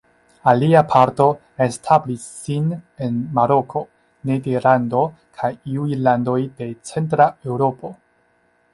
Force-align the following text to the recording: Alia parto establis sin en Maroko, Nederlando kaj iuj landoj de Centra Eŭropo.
Alia 0.51 0.79
parto 0.93 1.27
establis 1.65 2.23
sin 2.47 2.65
en 3.09 3.21
Maroko, 3.41 3.85
Nederlando 4.31 5.05
kaj 5.41 5.55
iuj 5.77 5.93
landoj 6.09 6.41
de 6.61 6.75
Centra 6.93 7.33
Eŭropo. 7.51 7.97